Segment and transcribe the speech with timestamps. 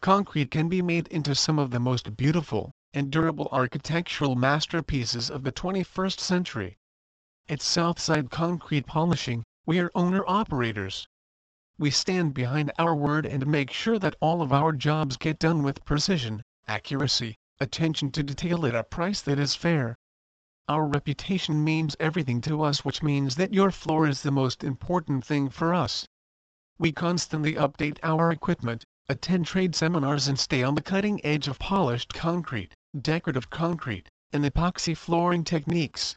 [0.00, 5.42] Concrete can be made into some of the most beautiful and durable architectural masterpieces of
[5.42, 6.76] the 21st century.
[7.48, 11.08] At Southside Concrete Polishing, we are owner-operators.
[11.78, 15.64] We stand behind our word and make sure that all of our jobs get done
[15.64, 19.96] with precision, accuracy, attention to detail at a price that is fair.
[20.66, 25.22] Our reputation means everything to us which means that your floor is the most important
[25.22, 26.06] thing for us.
[26.78, 31.58] We constantly update our equipment, attend trade seminars and stay on the cutting edge of
[31.58, 36.16] polished concrete, decorative concrete, and epoxy flooring techniques.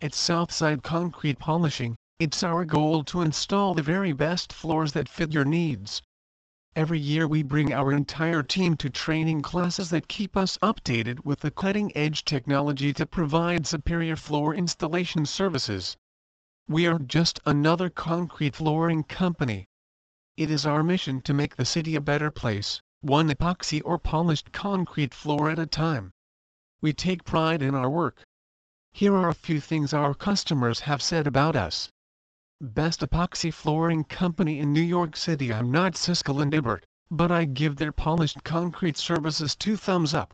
[0.00, 5.32] At Southside Concrete Polishing, it's our goal to install the very best floors that fit
[5.32, 6.00] your needs.
[6.76, 11.40] Every year we bring our entire team to training classes that keep us updated with
[11.40, 15.96] the cutting-edge technology to provide superior floor installation services.
[16.68, 19.64] We are just another concrete flooring company.
[20.36, 24.52] It is our mission to make the city a better place, one epoxy or polished
[24.52, 26.10] concrete floor at a time.
[26.82, 28.22] We take pride in our work.
[28.92, 31.88] Here are a few things our customers have said about us.
[32.62, 37.44] Best epoxy flooring company in New York City I'm not Siskel and Ebert, but I
[37.44, 40.32] give their polished concrete services two thumbs up.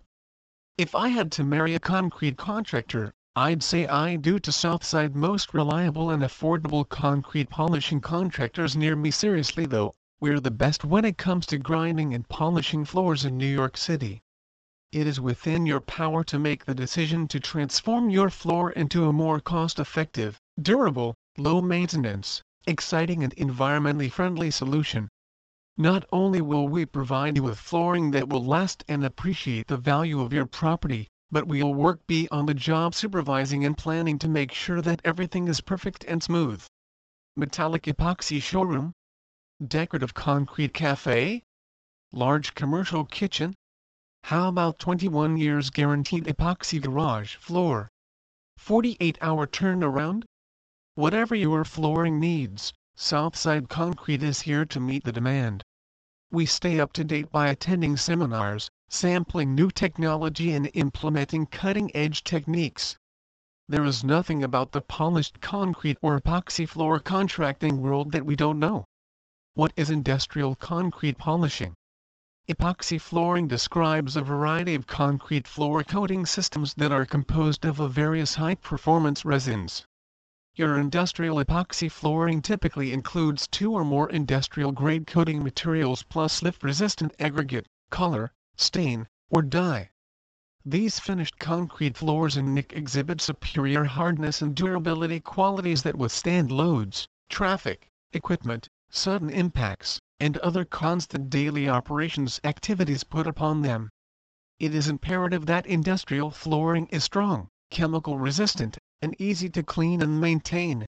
[0.78, 5.52] If I had to marry a concrete contractor, I'd say I do to Southside most
[5.52, 11.18] reliable and affordable concrete polishing contractors near me seriously though, we're the best when it
[11.18, 14.22] comes to grinding and polishing floors in New York City.
[14.92, 19.12] It is within your power to make the decision to transform your floor into a
[19.12, 25.08] more cost-effective, durable, low maintenance, exciting and environmentally friendly solution.
[25.78, 30.20] Not only will we provide you with flooring that will last and appreciate the value
[30.20, 34.82] of your property, but we'll work beyond the job supervising and planning to make sure
[34.82, 36.62] that everything is perfect and smooth.
[37.34, 38.92] Metallic epoxy showroom?
[39.66, 41.42] Decorative concrete cafe?
[42.12, 43.54] Large commercial kitchen?
[44.24, 47.88] How about 21 years guaranteed epoxy garage floor?
[48.58, 50.24] 48 hour turnaround?
[50.94, 55.62] Whatever your flooring needs, Southside Concrete is here to meet the demand.
[56.30, 62.98] We stay up to date by attending seminars, sampling new technology and implementing cutting-edge techniques.
[63.66, 68.58] There is nothing about the polished concrete or epoxy floor contracting world that we don't
[68.58, 68.84] know.
[69.54, 71.72] What is industrial concrete polishing?
[72.48, 77.88] Epoxy flooring describes a variety of concrete floor coating systems that are composed of a
[77.88, 79.86] various high-performance resins.
[80.54, 87.66] Your industrial epoxy flooring typically includes two or more industrial-grade coating materials plus lift-resistant aggregate,
[87.88, 89.92] color, stain, or dye.
[90.62, 97.08] These finished concrete floors in NIC exhibit superior hardness and durability qualities that withstand loads,
[97.30, 103.88] traffic, equipment, sudden impacts, and other constant daily operations activities put upon them.
[104.58, 110.20] It is imperative that industrial flooring is strong, chemical resistant, and easy to clean and
[110.20, 110.86] maintain.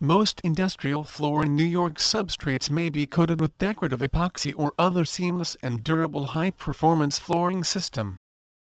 [0.00, 5.04] Most industrial floor in New York substrates may be coated with decorative epoxy or other
[5.04, 8.16] seamless and durable high-performance flooring system.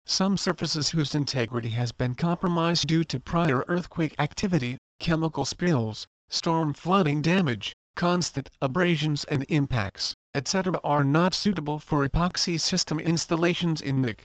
[0.07, 6.73] Some surfaces whose integrity has been compromised due to prior earthquake activity, chemical spills, storm
[6.73, 10.79] flooding damage, constant abrasions and impacts, etc.
[10.85, 14.25] are not suitable for epoxy system installations in NIC.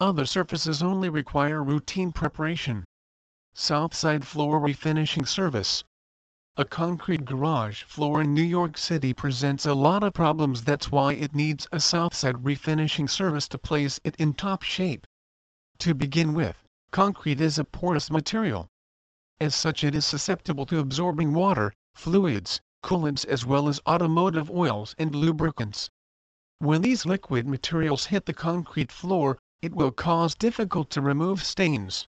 [0.00, 2.84] Other surfaces only require routine preparation.
[3.52, 5.82] Southside Floor Refinishing Service.
[6.56, 11.14] A concrete garage floor in New York City presents a lot of problems that's why
[11.14, 15.06] it needs a Southside refinishing service to place it in top shape.
[15.78, 18.68] To begin with, concrete is a porous material.
[19.40, 24.94] As such it is susceptible to absorbing water, fluids, coolants as well as automotive oils
[24.98, 25.90] and lubricants.
[26.58, 32.06] When these liquid materials hit the concrete floor, it will cause difficult to remove stains.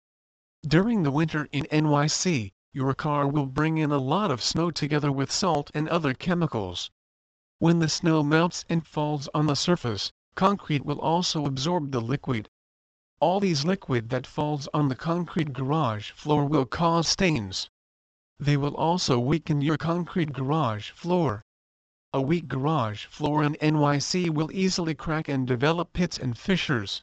[0.69, 5.11] During the winter in NYC, your car will bring in a lot of snow together
[5.11, 6.91] with salt and other chemicals.
[7.59, 12.51] When the snow melts and falls on the surface, concrete will also absorb the liquid.
[13.19, 17.71] All these liquid that falls on the concrete garage floor will cause stains.
[18.39, 21.47] They will also weaken your concrete garage floor.
[22.13, 27.03] A weak garage floor in NYC will easily crack and develop pits and fissures.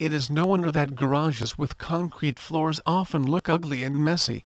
[0.00, 4.44] It is no wonder that garages with concrete floors often look ugly and messy.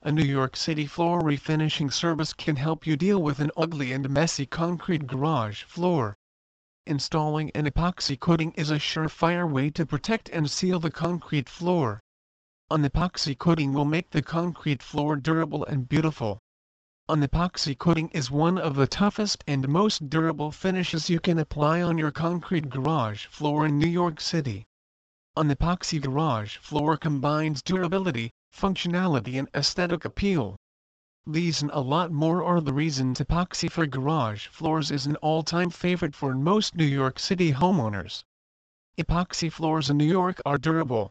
[0.00, 4.08] A New York City floor refinishing service can help you deal with an ugly and
[4.08, 6.16] messy concrete garage floor.
[6.86, 12.00] Installing an epoxy coating is a surefire way to protect and seal the concrete floor.
[12.70, 16.38] An epoxy coating will make the concrete floor durable and beautiful.
[17.06, 21.82] An epoxy coating is one of the toughest and most durable finishes you can apply
[21.82, 24.66] on your concrete garage floor in New York City.
[25.40, 30.54] An epoxy garage floor combines durability, functionality and aesthetic appeal.
[31.26, 35.70] These and a lot more are the reasons epoxy for garage floors is an all-time
[35.70, 38.22] favorite for most New York City homeowners.
[38.98, 41.10] Epoxy floors in New York are durable.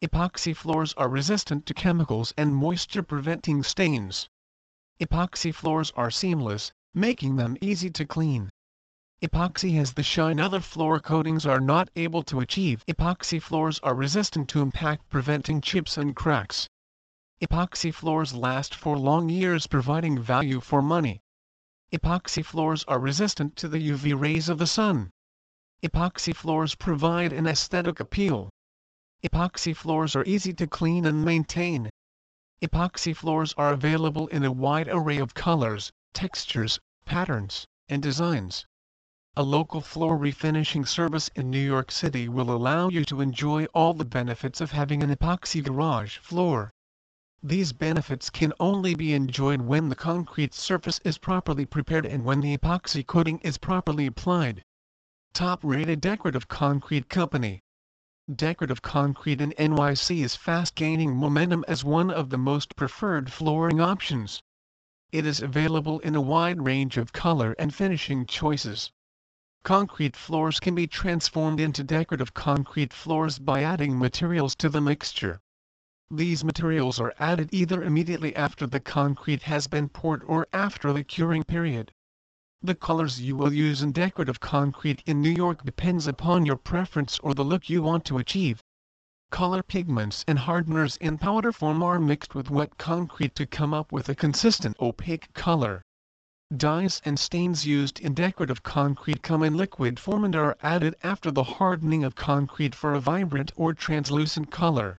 [0.00, 4.26] Epoxy floors are resistant to chemicals and moisture-preventing stains.
[4.98, 8.48] Epoxy floors are seamless, making them easy to clean.
[9.22, 12.82] Epoxy has the shine other floor coatings are not able to achieve.
[12.86, 16.66] Epoxy floors are resistant to impact preventing chips and cracks.
[17.42, 21.20] Epoxy floors last for long years providing value for money.
[21.92, 25.10] Epoxy floors are resistant to the UV rays of the sun.
[25.82, 28.48] Epoxy floors provide an aesthetic appeal.
[29.22, 31.90] Epoxy floors are easy to clean and maintain.
[32.62, 38.64] Epoxy floors are available in a wide array of colors, textures, patterns, and designs.
[39.36, 43.94] A local floor refinishing service in New York City will allow you to enjoy all
[43.94, 46.72] the benefits of having an epoxy garage floor.
[47.40, 52.40] These benefits can only be enjoyed when the concrete surface is properly prepared and when
[52.40, 54.64] the epoxy coating is properly applied.
[55.32, 57.62] Top rated decorative concrete company
[58.34, 63.80] decorative concrete in NYC is fast gaining momentum as one of the most preferred flooring
[63.80, 64.42] options.
[65.12, 68.90] It is available in a wide range of color and finishing choices.
[69.62, 75.40] Concrete floors can be transformed into decorative concrete floors by adding materials to the mixture.
[76.10, 81.04] These materials are added either immediately after the concrete has been poured or after the
[81.04, 81.92] curing period.
[82.62, 87.18] The colors you will use in decorative concrete in New York depends upon your preference
[87.20, 88.62] or the look you want to achieve.
[89.30, 93.92] Color pigments and hardeners in powder form are mixed with wet concrete to come up
[93.92, 95.82] with a consistent opaque color.
[96.56, 101.30] Dyes and stains used in decorative concrete come in liquid form and are added after
[101.30, 104.96] the hardening of concrete for a vibrant or translucent color.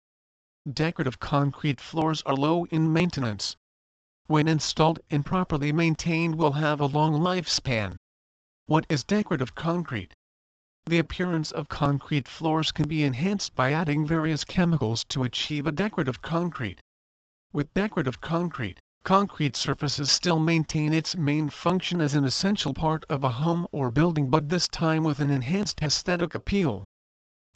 [0.72, 3.58] Decorative concrete floors are low in maintenance,
[4.28, 7.98] when installed and properly maintained will have a long lifespan.
[8.68, 10.14] What is decorative concrete?
[10.86, 15.74] The appearance of concrete floors can be enhanced by adding various chemicals to achieve a
[15.74, 16.80] decorative concrete.
[17.52, 23.24] With decorative concrete, concrete surfaces still maintain its main function as an essential part of
[23.24, 26.86] a home or building but this time with an enhanced aesthetic appeal.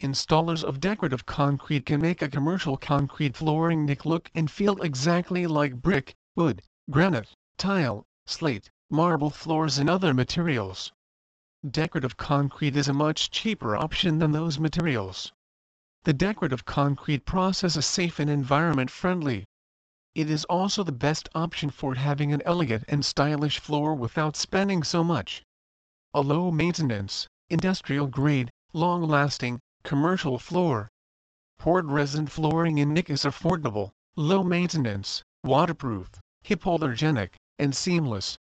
[0.01, 5.47] Installers of decorative concrete can make a commercial concrete flooring nick look and feel exactly
[5.47, 10.91] like brick, wood, granite, tile, slate, marble floors and other materials.
[11.69, 15.31] Decorative concrete is a much cheaper option than those materials.
[16.03, 19.45] The decorative concrete process is safe and environment friendly.
[20.15, 24.81] It is also the best option for having an elegant and stylish floor without spending
[24.81, 25.43] so much.
[26.13, 30.89] A low maintenance, industrial grade, long lasting, commercial floor.
[31.57, 36.09] Poured resin flooring in Nick is affordable, low maintenance, waterproof,
[36.45, 38.37] hypoallergenic, and seamless.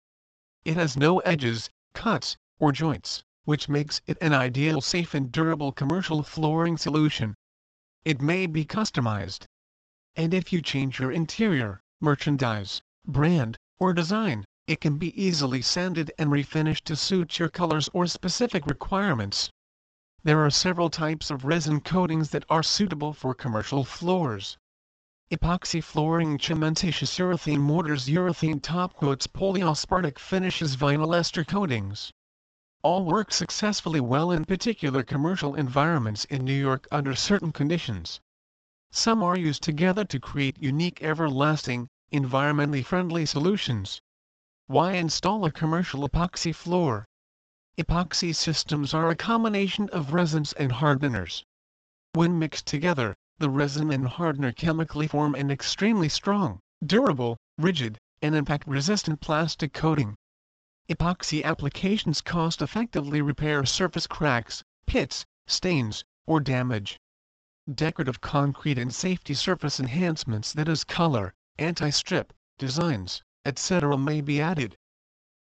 [0.63, 5.71] It has no edges, cuts, or joints, which makes it an ideal safe and durable
[5.71, 7.33] commercial flooring solution.
[8.05, 9.47] It may be customized.
[10.15, 16.11] And if you change your interior, merchandise, brand, or design, it can be easily sanded
[16.19, 19.49] and refinished to suit your colors or specific requirements.
[20.23, 24.55] There are several types of resin coatings that are suitable for commercial floors.
[25.31, 32.11] Epoxy flooring cementitious urethane mortars urethane topcoats polyaspartic finishes vinyl ester coatings.
[32.83, 38.21] All work successfully well in particular commercial environments in New York under certain conditions.
[38.95, 43.99] Some are used together to create unique everlasting, environmentally friendly solutions.
[44.67, 47.07] Why install a commercial epoxy floor?
[47.75, 51.43] Epoxy systems are a combination of resins and hardeners.
[52.11, 58.35] When mixed together, the resin and hardener chemically form an extremely strong, durable, rigid, and
[58.35, 60.13] impact-resistant plastic coating.
[60.87, 66.99] Epoxy applications cost-effectively repair surface cracks, pits, stains, or damage.
[67.73, 73.97] Decorative concrete and safety surface enhancements that is color, anti-strip, designs, etc.
[73.97, 74.75] may be added.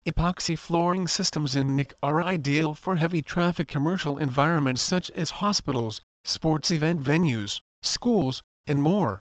[0.05, 6.03] Epoxy flooring systems in NIC are ideal for heavy traffic commercial environments such as hospitals,
[6.23, 9.19] sports event venues, schools, and more.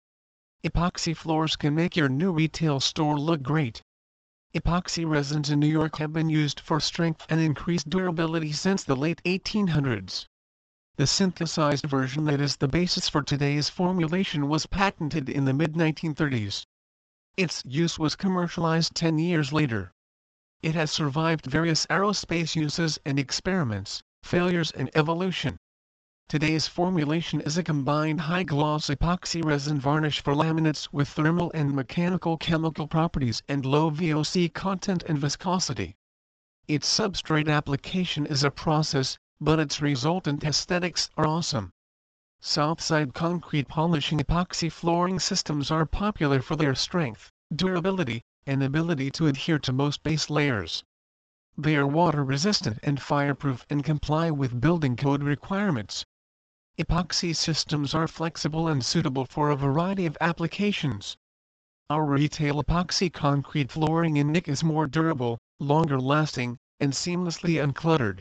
[0.62, 3.80] Epoxy floors can make your new retail store look great.
[4.54, 8.96] Epoxy resins in New York have been used for strength and increased durability since the
[8.96, 10.26] late 1800s.
[10.96, 16.66] The synthesized version that is the basis for today's formulation was patented in the mid-1930s.
[17.34, 19.94] Its use was commercialized 10 years later.
[20.60, 25.56] It has survived various aerospace uses and experiments, failures and evolution.
[26.28, 32.36] Today's formulation is a combined high-gloss epoxy resin varnish for laminates with thermal and mechanical
[32.36, 35.96] chemical properties and low VOC content and viscosity.
[36.68, 41.72] Its substrate application is a process, but its resultant aesthetics are awesome.
[42.40, 49.26] Southside concrete polishing epoxy flooring systems are popular for their strength, durability, and ability to
[49.26, 50.84] adhere to most base layers.
[51.58, 56.04] They are water resistant and fireproof and comply with building code requirements.
[56.78, 61.16] Epoxy systems are flexible and suitable for a variety of applications.
[61.90, 68.20] Our retail epoxy concrete flooring in Nick is more durable, longer lasting, and seamlessly uncluttered.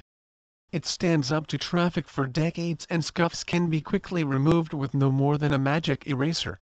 [0.71, 5.11] It stands up to traffic for decades and scuffs can be quickly removed with no
[5.11, 6.61] more than a magic eraser.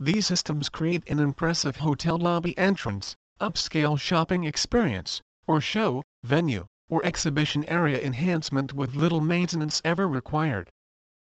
[0.00, 7.04] These systems create an impressive hotel lobby entrance, upscale shopping experience, or show, venue, or
[7.06, 10.70] exhibition area enhancement with little maintenance ever required.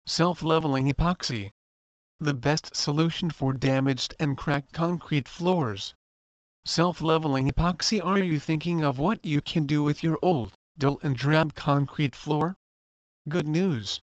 [0.04, 1.52] Self-leveling epoxy.
[2.20, 5.94] The best solution for damaged and cracked concrete floors.
[6.66, 11.16] Self-leveling epoxy Are you thinking of what you can do with your old, dull and
[11.16, 12.56] drab concrete floor?
[13.28, 14.00] Good news!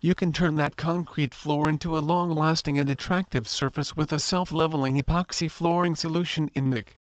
[0.00, 5.00] You can turn that concrete floor into a long-lasting and attractive surface with a self-leveling
[5.00, 6.98] epoxy flooring solution in NIC.